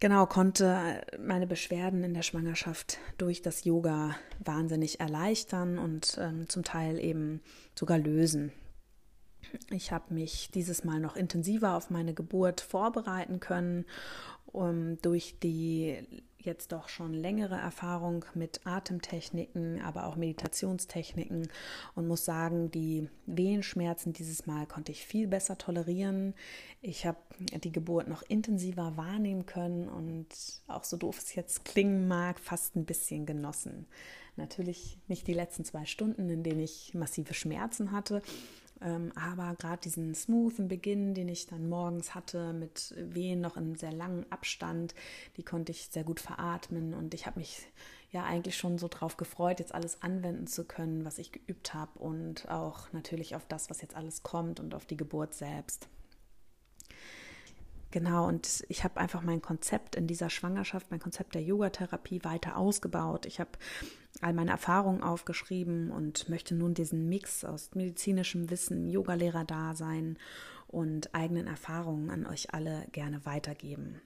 genau 0.00 0.26
konnte 0.26 1.02
meine 1.18 1.46
Beschwerden 1.46 2.04
in 2.04 2.14
der 2.14 2.22
Schwangerschaft 2.22 2.98
durch 3.18 3.42
das 3.42 3.64
Yoga 3.64 4.16
wahnsinnig 4.44 5.00
erleichtern 5.00 5.78
und 5.78 6.18
ähm, 6.20 6.48
zum 6.48 6.64
Teil 6.64 6.98
eben 6.98 7.40
sogar 7.74 7.98
lösen. 7.98 8.52
Ich 9.70 9.92
habe 9.92 10.12
mich 10.14 10.50
dieses 10.52 10.84
Mal 10.84 11.00
noch 11.00 11.16
intensiver 11.16 11.76
auf 11.76 11.90
meine 11.90 12.14
Geburt 12.14 12.60
vorbereiten 12.60 13.40
können, 13.40 13.84
um 14.46 15.00
durch 15.02 15.36
die 15.42 15.98
jetzt 16.44 16.72
doch 16.72 16.88
schon 16.88 17.14
längere 17.14 17.56
Erfahrung 17.56 18.24
mit 18.34 18.60
Atemtechniken, 18.64 19.80
aber 19.80 20.06
auch 20.06 20.16
Meditationstechniken 20.16 21.48
und 21.94 22.06
muss 22.06 22.24
sagen, 22.24 22.70
die 22.70 23.08
Wehenschmerzen 23.26 24.12
dieses 24.12 24.46
Mal 24.46 24.66
konnte 24.66 24.92
ich 24.92 25.06
viel 25.06 25.26
besser 25.26 25.58
tolerieren. 25.58 26.34
Ich 26.82 27.06
habe 27.06 27.18
die 27.38 27.72
Geburt 27.72 28.08
noch 28.08 28.22
intensiver 28.22 28.96
wahrnehmen 28.96 29.46
können 29.46 29.88
und 29.88 30.26
auch 30.66 30.84
so 30.84 30.96
doof 30.96 31.18
es 31.18 31.34
jetzt 31.34 31.64
klingen 31.64 32.06
mag, 32.06 32.38
fast 32.38 32.76
ein 32.76 32.84
bisschen 32.84 33.26
genossen. 33.26 33.86
Natürlich 34.36 34.98
nicht 35.08 35.26
die 35.26 35.34
letzten 35.34 35.64
zwei 35.64 35.86
Stunden, 35.86 36.28
in 36.28 36.42
denen 36.42 36.60
ich 36.60 36.92
massive 36.94 37.34
Schmerzen 37.34 37.92
hatte, 37.92 38.20
aber 38.80 39.54
gerade 39.56 39.80
diesen 39.82 40.14
smoothen 40.14 40.68
Beginn, 40.68 41.14
den 41.14 41.28
ich 41.28 41.46
dann 41.46 41.68
morgens 41.68 42.14
hatte, 42.14 42.52
mit 42.52 42.94
Wehen 42.96 43.40
noch 43.40 43.56
in 43.56 43.76
sehr 43.76 43.92
langen 43.92 44.30
Abstand, 44.30 44.94
die 45.36 45.42
konnte 45.42 45.72
ich 45.72 45.88
sehr 45.90 46.04
gut 46.04 46.20
veratmen 46.20 46.92
und 46.92 47.14
ich 47.14 47.26
habe 47.26 47.38
mich 47.38 47.62
ja 48.10 48.24
eigentlich 48.24 48.56
schon 48.56 48.78
so 48.78 48.88
drauf 48.88 49.16
gefreut, 49.16 49.58
jetzt 49.58 49.74
alles 49.74 50.02
anwenden 50.02 50.46
zu 50.46 50.64
können, 50.64 51.04
was 51.04 51.18
ich 51.18 51.32
geübt 51.32 51.74
habe 51.74 51.98
und 51.98 52.48
auch 52.48 52.92
natürlich 52.92 53.34
auf 53.34 53.46
das, 53.46 53.70
was 53.70 53.80
jetzt 53.80 53.96
alles 53.96 54.22
kommt 54.22 54.60
und 54.60 54.74
auf 54.74 54.86
die 54.86 54.96
Geburt 54.96 55.34
selbst. 55.34 55.88
Genau, 57.94 58.26
und 58.26 58.64
ich 58.68 58.82
habe 58.82 58.98
einfach 58.98 59.22
mein 59.22 59.40
Konzept 59.40 59.94
in 59.94 60.08
dieser 60.08 60.28
Schwangerschaft, 60.28 60.90
mein 60.90 60.98
Konzept 60.98 61.36
der 61.36 61.44
Yogatherapie 61.44 62.24
weiter 62.24 62.56
ausgebaut. 62.56 63.24
Ich 63.24 63.38
habe 63.38 63.50
all 64.20 64.32
meine 64.32 64.50
Erfahrungen 64.50 65.00
aufgeschrieben 65.00 65.92
und 65.92 66.28
möchte 66.28 66.56
nun 66.56 66.74
diesen 66.74 67.08
Mix 67.08 67.44
aus 67.44 67.70
medizinischem 67.76 68.50
Wissen, 68.50 68.88
Yogalehrer-Dasein 68.88 70.18
und 70.66 71.14
eigenen 71.14 71.46
Erfahrungen 71.46 72.10
an 72.10 72.26
euch 72.26 72.52
alle 72.52 72.84
gerne 72.90 73.24
weitergeben 73.26 74.00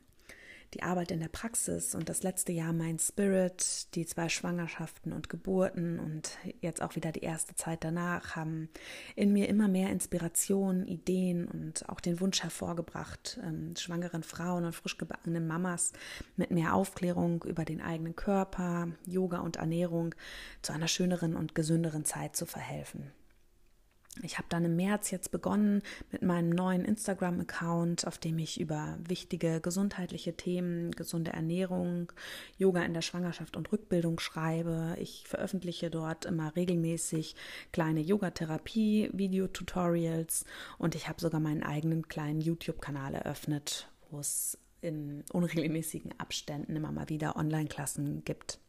die 0.75 0.83
Arbeit 0.83 1.11
in 1.11 1.21
der 1.21 1.29
Praxis 1.29 1.95
und 1.95 2.09
das 2.09 2.23
letzte 2.23 2.53
Jahr 2.53 2.73
mein 2.73 2.99
Spirit, 2.99 3.95
die 3.95 4.07
zwei 4.07 4.29
Schwangerschaften 4.29 5.13
und 5.13 5.29
Geburten 5.29 5.99
und 5.99 6.39
jetzt 6.61 6.83
auch 6.83 6.97
wieder 6.97 7.13
die 7.13 7.21
erste 7.23 7.55
Zeit 7.55 7.85
danach 7.85 8.37
haben 8.37 8.69
in 9.17 9.33
mir 9.33 9.49
immer 9.49 9.69
mehr 9.69 9.91
Inspiration, 9.91 10.87
Ideen 10.87 11.47
und 11.47 11.89
auch 11.89 12.01
den 12.01 12.21
Wunsch 12.21 12.43
hervorgebracht, 12.43 13.41
ähm, 13.43 13.75
schwangeren 13.77 14.23
Frauen 14.23 14.65
und 14.65 14.75
frisch 14.75 14.99
gebackenen 14.99 15.47
Mamas 15.47 15.93
mit 16.37 16.51
mehr 16.51 16.75
Aufklärung 16.75 17.45
über 17.45 17.65
den 17.65 17.81
eigenen 17.81 18.17
Körper, 18.17 18.89
Yoga 19.07 19.39
und 19.39 19.57
Ernährung 19.57 20.15
zu 20.63 20.73
einer 20.73 20.89
schöneren 20.89 21.35
und 21.35 21.55
gesünderen 21.55 22.05
Zeit 22.05 22.37
zu 22.37 22.47
verhelfen. 22.47 23.11
Ich 24.23 24.39
habe 24.39 24.49
dann 24.49 24.65
im 24.65 24.77
März 24.77 25.11
jetzt 25.11 25.31
begonnen 25.31 25.83
mit 26.11 26.23
meinem 26.23 26.51
neuen 26.51 26.85
Instagram-Account, 26.85 28.07
auf 28.07 28.19
dem 28.19 28.39
ich 28.39 28.61
über 28.61 28.99
wichtige 29.07 29.61
gesundheitliche 29.61 30.37
Themen, 30.37 30.91
gesunde 30.93 31.33
Ernährung, 31.33 32.13
Yoga 32.57 32.83
in 32.83 32.95
der 32.95 33.03
Schwangerschaft 33.03 33.57
und 33.57 33.71
Rückbildung 33.73 34.19
schreibe. 34.19 34.97
Ich 34.99 35.25
veröffentliche 35.27 35.91
dort 35.91 36.25
immer 36.25 36.55
regelmäßig 36.57 37.37
kleine 37.73 38.01
Yogatherapie, 38.01 39.11
Videotutorials 39.13 40.45
und 40.79 40.95
ich 40.95 41.09
habe 41.09 41.21
sogar 41.21 41.41
meinen 41.41 41.63
eigenen 41.63 42.09
kleinen 42.09 42.41
YouTube-Kanal 42.41 43.15
eröffnet, 43.15 43.89
wo 44.11 44.19
es 44.19 44.59
in 44.81 45.25
unregelmäßigen 45.33 46.15
Abständen 46.19 46.77
immer 46.77 46.93
mal 46.93 47.09
wieder 47.09 47.37
Online-Klassen 47.37 48.25
gibt. 48.25 48.61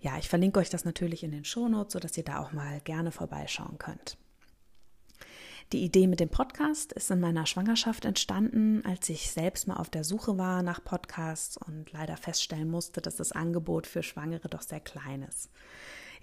Ja, 0.00 0.16
ich 0.16 0.28
verlinke 0.28 0.60
euch 0.60 0.70
das 0.70 0.84
natürlich 0.84 1.24
in 1.24 1.32
den 1.32 1.44
Shownotes, 1.44 1.92
sodass 1.92 2.16
ihr 2.16 2.24
da 2.24 2.38
auch 2.40 2.52
mal 2.52 2.80
gerne 2.80 3.10
vorbeischauen 3.10 3.78
könnt. 3.78 4.16
Die 5.72 5.84
Idee 5.84 6.06
mit 6.06 6.18
dem 6.18 6.30
Podcast 6.30 6.94
ist 6.94 7.10
in 7.10 7.20
meiner 7.20 7.44
Schwangerschaft 7.44 8.06
entstanden, 8.06 8.82
als 8.86 9.06
ich 9.10 9.30
selbst 9.30 9.68
mal 9.68 9.76
auf 9.76 9.90
der 9.90 10.02
Suche 10.02 10.38
war 10.38 10.62
nach 10.62 10.82
Podcasts 10.82 11.58
und 11.58 11.92
leider 11.92 12.16
feststellen 12.16 12.70
musste, 12.70 13.02
dass 13.02 13.16
das 13.16 13.32
Angebot 13.32 13.86
für 13.86 14.02
Schwangere 14.02 14.48
doch 14.48 14.62
sehr 14.62 14.80
klein 14.80 15.22
ist. 15.24 15.50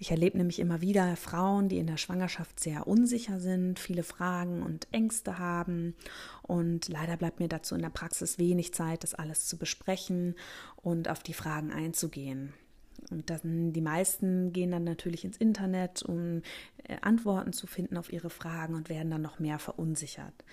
Ich 0.00 0.10
erlebe 0.10 0.36
nämlich 0.36 0.58
immer 0.58 0.80
wieder 0.80 1.14
Frauen, 1.14 1.68
die 1.68 1.78
in 1.78 1.86
der 1.86 1.96
Schwangerschaft 1.96 2.58
sehr 2.58 2.88
unsicher 2.88 3.38
sind, 3.38 3.78
viele 3.78 4.02
Fragen 4.02 4.64
und 4.64 4.88
Ängste 4.90 5.38
haben. 5.38 5.94
Und 6.42 6.88
leider 6.88 7.16
bleibt 7.16 7.38
mir 7.38 7.48
dazu 7.48 7.76
in 7.76 7.82
der 7.82 7.90
Praxis 7.90 8.38
wenig 8.38 8.74
Zeit, 8.74 9.04
das 9.04 9.14
alles 9.14 9.46
zu 9.46 9.58
besprechen 9.58 10.34
und 10.74 11.08
auf 11.08 11.22
die 11.22 11.34
Fragen 11.34 11.70
einzugehen. 11.70 12.52
Und 13.10 13.30
dann, 13.30 13.72
die 13.72 13.80
meisten 13.80 14.52
gehen 14.52 14.70
dann 14.70 14.84
natürlich 14.84 15.24
ins 15.24 15.36
Internet, 15.36 16.02
um 16.02 16.42
äh, 16.84 16.96
Antworten 17.02 17.52
zu 17.52 17.66
finden 17.66 17.96
auf 17.96 18.12
ihre 18.12 18.30
Fragen 18.30 18.74
und 18.74 18.88
werden 18.88 19.10
dann 19.10 19.22
noch 19.22 19.38
mehr 19.38 19.58
verunsichert. 19.58 20.44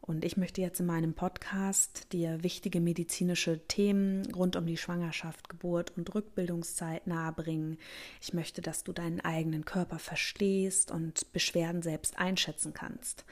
Und 0.00 0.24
ich 0.24 0.38
möchte 0.38 0.62
jetzt 0.62 0.80
in 0.80 0.86
meinem 0.86 1.12
Podcast 1.12 2.14
dir 2.14 2.42
wichtige 2.42 2.80
medizinische 2.80 3.58
Themen 3.68 4.24
rund 4.34 4.56
um 4.56 4.64
die 4.64 4.78
Schwangerschaft, 4.78 5.50
Geburt 5.50 5.92
und 5.98 6.14
Rückbildungszeit 6.14 7.06
nahebringen. 7.06 7.76
Ich 8.22 8.32
möchte, 8.32 8.62
dass 8.62 8.84
du 8.84 8.94
deinen 8.94 9.20
eigenen 9.20 9.66
Körper 9.66 9.98
verstehst 9.98 10.90
und 10.90 11.30
Beschwerden 11.34 11.82
selbst 11.82 12.18
einschätzen 12.18 12.72
kannst. 12.72 13.26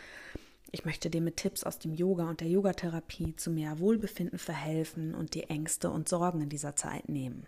Ich 0.70 0.84
möchte 0.84 1.08
dir 1.08 1.22
mit 1.22 1.38
Tipps 1.38 1.64
aus 1.64 1.78
dem 1.78 1.94
Yoga 1.94 2.28
und 2.28 2.40
der 2.40 2.48
Yogatherapie 2.48 3.34
zu 3.36 3.50
mehr 3.50 3.78
Wohlbefinden 3.78 4.38
verhelfen 4.38 5.14
und 5.14 5.32
die 5.32 5.44
Ängste 5.44 5.90
und 5.90 6.10
Sorgen 6.10 6.42
in 6.42 6.50
dieser 6.50 6.76
Zeit 6.76 7.08
nehmen. 7.08 7.46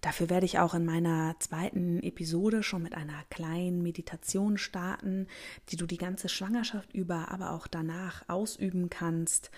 Dafür 0.00 0.30
werde 0.30 0.46
ich 0.46 0.58
auch 0.58 0.74
in 0.74 0.84
meiner 0.84 1.34
zweiten 1.40 2.00
Episode 2.02 2.62
schon 2.62 2.82
mit 2.82 2.94
einer 2.94 3.24
kleinen 3.30 3.82
Meditation 3.82 4.56
starten, 4.56 5.26
die 5.70 5.76
du 5.76 5.86
die 5.86 5.96
ganze 5.96 6.28
Schwangerschaft 6.28 6.92
über, 6.94 7.30
aber 7.32 7.52
auch 7.52 7.66
danach 7.66 8.28
ausüben 8.28 8.90
kannst 8.90 9.50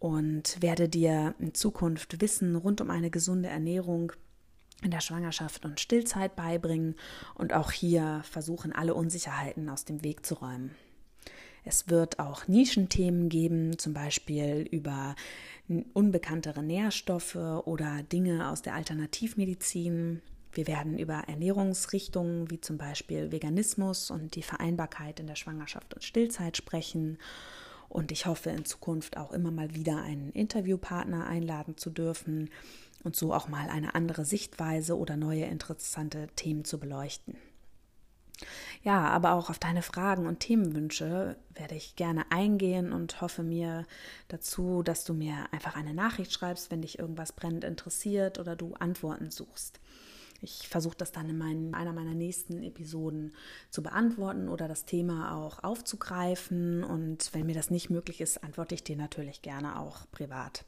und 0.00 0.60
werde 0.60 0.88
dir 0.88 1.34
in 1.38 1.54
Zukunft 1.54 2.20
Wissen 2.20 2.56
rund 2.56 2.80
um 2.80 2.90
eine 2.90 3.10
gesunde 3.10 3.48
Ernährung 3.48 4.12
in 4.82 4.90
der 4.90 5.00
Schwangerschaft 5.00 5.64
und 5.64 5.80
Stillzeit 5.80 6.36
beibringen 6.36 6.94
und 7.34 7.52
auch 7.52 7.72
hier 7.72 8.22
versuchen, 8.24 8.72
alle 8.72 8.94
Unsicherheiten 8.94 9.68
aus 9.68 9.84
dem 9.84 10.04
Weg 10.04 10.24
zu 10.24 10.34
räumen. 10.34 10.74
Es 11.64 11.88
wird 11.88 12.18
auch 12.18 12.48
Nischenthemen 12.48 13.28
geben, 13.28 13.78
zum 13.78 13.92
Beispiel 13.92 14.66
über 14.70 15.14
unbekanntere 15.92 16.62
Nährstoffe 16.62 17.36
oder 17.36 18.02
Dinge 18.04 18.50
aus 18.50 18.62
der 18.62 18.74
Alternativmedizin. 18.74 20.22
Wir 20.52 20.66
werden 20.66 20.98
über 20.98 21.24
Ernährungsrichtungen 21.26 22.50
wie 22.50 22.60
zum 22.60 22.78
Beispiel 22.78 23.30
Veganismus 23.32 24.10
und 24.10 24.34
die 24.34 24.42
Vereinbarkeit 24.42 25.20
in 25.20 25.26
der 25.26 25.36
Schwangerschaft 25.36 25.92
und 25.94 26.02
Stillzeit 26.02 26.56
sprechen. 26.56 27.18
Und 27.88 28.12
ich 28.12 28.26
hoffe 28.26 28.50
in 28.50 28.64
Zukunft 28.64 29.16
auch 29.16 29.32
immer 29.32 29.50
mal 29.50 29.74
wieder 29.74 30.02
einen 30.02 30.32
Interviewpartner 30.32 31.26
einladen 31.26 31.76
zu 31.76 31.90
dürfen 31.90 32.50
und 33.04 33.16
so 33.16 33.32
auch 33.32 33.48
mal 33.48 33.68
eine 33.70 33.94
andere 33.94 34.24
Sichtweise 34.24 34.96
oder 34.96 35.16
neue 35.16 35.44
interessante 35.44 36.28
Themen 36.36 36.64
zu 36.64 36.78
beleuchten. 36.78 37.36
Ja, 38.82 39.08
aber 39.08 39.32
auch 39.32 39.50
auf 39.50 39.58
deine 39.58 39.82
Fragen 39.82 40.26
und 40.26 40.40
Themenwünsche 40.40 41.36
werde 41.54 41.74
ich 41.74 41.96
gerne 41.96 42.30
eingehen 42.30 42.92
und 42.92 43.20
hoffe 43.20 43.42
mir 43.42 43.84
dazu, 44.28 44.82
dass 44.82 45.04
du 45.04 45.14
mir 45.14 45.34
einfach 45.50 45.76
eine 45.76 45.94
Nachricht 45.94 46.32
schreibst, 46.32 46.70
wenn 46.70 46.82
dich 46.82 46.98
irgendwas 46.98 47.32
brennend 47.32 47.64
interessiert 47.64 48.38
oder 48.38 48.54
du 48.54 48.74
Antworten 48.74 49.30
suchst. 49.30 49.80
Ich 50.40 50.68
versuche 50.68 50.96
das 50.96 51.10
dann 51.10 51.28
in 51.28 51.36
meinen, 51.36 51.74
einer 51.74 51.92
meiner 51.92 52.14
nächsten 52.14 52.62
Episoden 52.62 53.32
zu 53.70 53.82
beantworten 53.82 54.48
oder 54.48 54.68
das 54.68 54.84
Thema 54.84 55.34
auch 55.34 55.64
aufzugreifen. 55.64 56.84
Und 56.84 57.34
wenn 57.34 57.46
mir 57.46 57.56
das 57.56 57.70
nicht 57.70 57.90
möglich 57.90 58.20
ist, 58.20 58.44
antworte 58.44 58.76
ich 58.76 58.84
dir 58.84 58.96
natürlich 58.96 59.42
gerne 59.42 59.80
auch 59.80 60.08
privat 60.12 60.64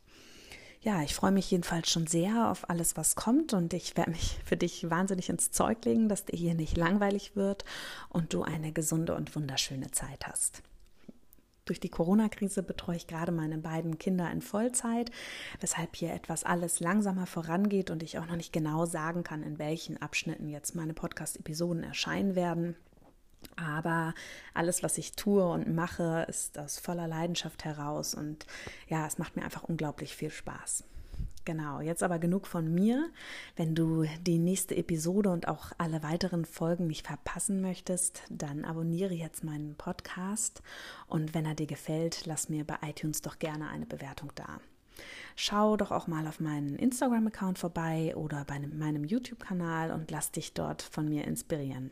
ja, 0.83 1.03
ich 1.03 1.15
freue 1.15 1.33
mich 1.33 1.51
jedenfalls 1.51 1.91
schon 1.91 2.07
sehr 2.07 2.51
auf 2.51 2.71
alles, 2.71 2.97
was 2.97 3.15
kommt 3.15 3.53
und 3.53 3.75
ich 3.75 3.97
werde 3.97 4.13
mich 4.13 4.39
für 4.45 4.57
dich 4.57 4.89
wahnsinnig 4.89 5.29
ins 5.29 5.51
Zeug 5.51 5.85
legen, 5.85 6.09
dass 6.09 6.25
dir 6.25 6.37
hier 6.37 6.55
nicht 6.55 6.77
langweilig 6.77 7.37
wird 7.37 7.65
und 8.09 8.33
du 8.33 8.43
eine 8.43 8.73
gesunde 8.73 9.15
und 9.15 9.35
wunderschöne 9.37 9.91
Zeit 9.91 10.27
hast. 10.27 10.63
Durch 11.67 11.81
die 11.81 11.91
Corona-Krise 11.91 12.63
betreue 12.63 12.97
ich 12.97 13.07
gerade 13.07 13.31
meine 13.31 13.59
beiden 13.59 13.99
Kinder 13.99 14.31
in 14.33 14.41
Vollzeit, 14.41 15.11
weshalb 15.61 15.95
hier 15.95 16.13
etwas 16.13 16.45
alles 16.45 16.81
langsamer 16.81 17.27
vorangeht 17.27 17.91
und 17.91 18.03
ich 18.03 18.19
auch 18.19 18.27
noch 18.27 18.37
nicht 18.37 18.53
genau 18.53 18.87
sagen 18.87 19.23
kann, 19.23 19.43
in 19.43 19.59
welchen 19.59 20.01
Abschnitten 20.01 20.49
jetzt 20.49 20.75
meine 20.75 20.95
Podcast-Episoden 20.95 21.85
erscheinen 21.85 22.35
werden. 22.35 22.75
Aber 23.57 24.15
alles, 24.55 24.83
was 24.83 24.99
ich 24.99 25.13
tue 25.13 25.47
und 25.47 25.75
mache, 25.75 26.27
ist 26.29 26.59
aus 26.59 26.79
voller 26.79 27.09
Leidenschaft 27.09 27.65
heraus. 27.65 28.15
Und 28.15 28.47
ja, 28.89 29.07
es 29.07 29.19
macht 29.19 29.37
mir 29.37 29.45
einfach 29.45 29.65
unglaublich 29.65 30.15
viel 30.15 30.31
Spaß. 30.31 30.85
Genau, 31.45 31.81
jetzt 31.81 32.03
aber 32.03 32.19
genug 32.19 32.47
von 32.47 32.73
mir. 32.73 33.11
Wenn 33.57 33.75
du 33.75 34.05
die 34.21 34.39
nächste 34.39 34.77
Episode 34.77 35.31
und 35.31 35.49
auch 35.49 35.73
alle 35.79 36.03
weiteren 36.03 36.45
Folgen 36.45 36.87
nicht 36.87 37.07
verpassen 37.07 37.61
möchtest, 37.61 38.23
dann 38.29 38.65
abonniere 38.65 39.15
jetzt 39.15 39.43
meinen 39.43 39.75
Podcast 39.75 40.63
und 41.09 41.35
wenn 41.35 41.47
er 41.47 41.55
dir 41.55 41.67
gefällt, 41.67 42.27
lass 42.27 42.51
mir 42.51 42.65
bei 42.65 42.77
iTunes 42.83 43.23
doch 43.23 43.39
gerne 43.39 43.69
eine 43.69 43.87
Bewertung 43.87 44.33
da. 44.35 44.61
Schau 45.35 45.79
doch 45.79 45.91
auch 45.91 46.07
mal 46.07 46.27
auf 46.27 46.41
meinen 46.41 46.77
Instagram-Account 46.77 47.59
vorbei 47.59 48.15
oder 48.17 48.45
bei 48.45 48.59
meinem 48.59 49.05
YouTube-Kanal 49.05 49.93
und 49.93 50.11
lass 50.11 50.33
dich 50.33 50.53
dort 50.53 50.83
von 50.83 51.09
mir 51.09 51.25
inspirieren. 51.25 51.91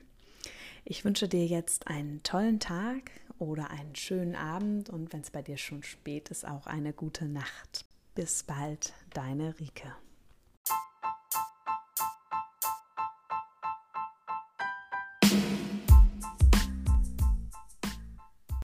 Ich 0.90 1.04
wünsche 1.04 1.28
dir 1.28 1.44
jetzt 1.44 1.86
einen 1.86 2.22
tollen 2.22 2.60
Tag 2.60 3.10
oder 3.38 3.70
einen 3.70 3.94
schönen 3.94 4.34
Abend 4.34 4.88
und 4.88 5.12
wenn 5.12 5.20
es 5.20 5.30
bei 5.30 5.42
dir 5.42 5.58
schon 5.58 5.82
spät 5.82 6.30
ist, 6.30 6.48
auch 6.48 6.66
eine 6.66 6.94
gute 6.94 7.26
Nacht. 7.26 7.84
Bis 8.14 8.42
bald, 8.42 8.94
deine 9.12 9.60
Rike. 9.60 9.94